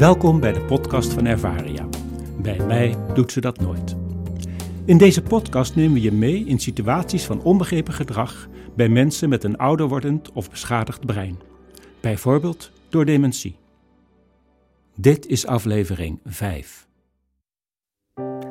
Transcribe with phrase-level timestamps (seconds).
[0.00, 1.88] Welkom bij de podcast van Ervaria.
[2.42, 3.96] Bij mij doet ze dat nooit.
[4.84, 9.44] In deze podcast nemen we je mee in situaties van onbegrepen gedrag bij mensen met
[9.44, 11.38] een ouder wordend of beschadigd brein.
[12.00, 13.56] Bijvoorbeeld door dementie.
[14.94, 16.86] Dit is aflevering 5.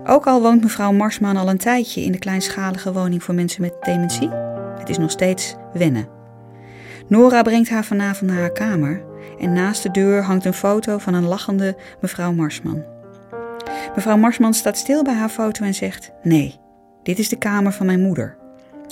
[0.03, 3.75] Ook al woont mevrouw Marsman al een tijdje in de kleinschalige woning voor mensen met
[3.81, 4.29] dementie,
[4.77, 6.07] het is nog steeds wennen.
[7.07, 9.07] Nora brengt haar vanavond naar haar kamer
[9.39, 12.83] en naast de deur hangt een foto van een lachende mevrouw Marsman.
[13.95, 16.59] Mevrouw Marsman staat stil bij haar foto en zegt: Nee,
[17.03, 18.37] dit is de kamer van mijn moeder.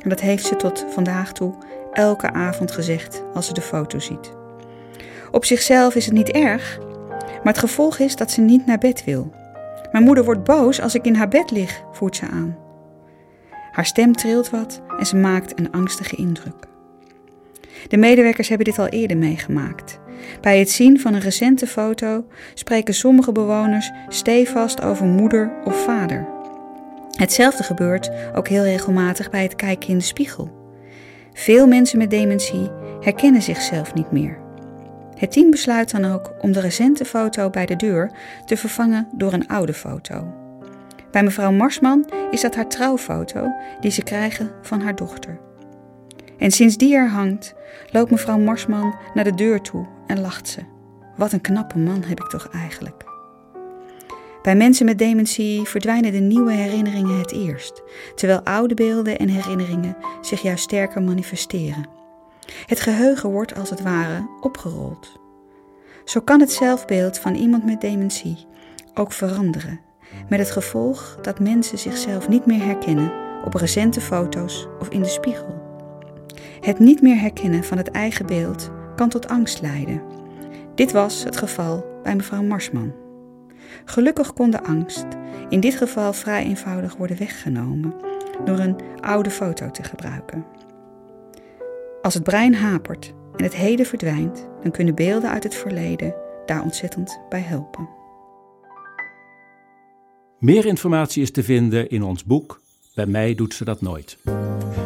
[0.04, 1.54] En dat heeft ze tot vandaag toe
[1.94, 4.32] elke avond gezegd als ze de foto ziet.
[5.32, 6.80] Op zichzelf is het niet erg,
[7.44, 9.32] maar het gevolg is dat ze niet naar bed wil.
[9.92, 12.58] Mijn moeder wordt boos als ik in haar bed lig, voert ze aan.
[13.72, 16.68] Haar stem trilt wat en ze maakt een angstige indruk.
[17.88, 20.00] De medewerkers hebben dit al eerder meegemaakt.
[20.42, 26.28] Bij het zien van een recente foto spreken sommige bewoners stevast over moeder of vader.
[27.12, 30.52] Hetzelfde gebeurt ook heel regelmatig bij het kijken in de spiegel.
[31.34, 34.38] Veel mensen met dementie herkennen zichzelf niet meer.
[35.18, 38.12] Het team besluit dan ook om de recente foto bij de deur
[38.46, 40.34] te vervangen door een oude foto.
[41.12, 45.47] Bij mevrouw Marsman is dat haar trouwfoto die ze krijgen van haar dochter.
[46.38, 47.56] En sinds die er hangt,
[47.92, 50.60] loopt mevrouw Marsman naar de deur toe en lacht ze.
[51.16, 53.06] Wat een knappe man heb ik toch eigenlijk.
[54.42, 57.84] Bij mensen met dementie verdwijnen de nieuwe herinneringen het eerst,
[58.16, 61.88] terwijl oude beelden en herinneringen zich juist sterker manifesteren.
[62.66, 65.20] Het geheugen wordt als het ware opgerold.
[66.06, 68.46] Zo kan het zelfbeeld van iemand met dementie
[68.94, 69.80] ook veranderen,
[70.30, 73.12] met het gevolg dat mensen zichzelf niet meer herkennen
[73.46, 75.57] op recente foto's of in de spiegel.
[76.60, 80.02] Het niet meer herkennen van het eigen beeld kan tot angst leiden.
[80.76, 82.94] Dit was het geval bij mevrouw Marsman.
[83.86, 85.06] Gelukkig kon de angst
[85.50, 87.94] in dit geval vrij eenvoudig worden weggenomen
[88.46, 90.46] door een oude foto te gebruiken.
[92.02, 96.16] Als het brein hapert en het heden verdwijnt, dan kunnen beelden uit het verleden
[96.46, 97.90] daar ontzettend bij helpen.
[100.40, 102.62] Meer informatie is te vinden in ons boek
[102.96, 104.18] Bij mij doet ze dat nooit.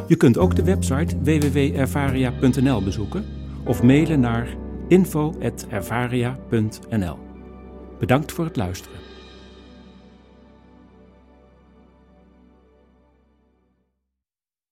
[0.07, 3.25] Je kunt ook de website www.ervaria.nl bezoeken
[3.65, 4.47] of mailen naar
[4.87, 7.17] info.ervaria.nl.
[7.99, 9.10] Bedankt voor het luisteren.